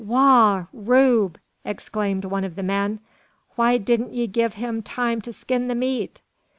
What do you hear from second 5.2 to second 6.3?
to skin the meat?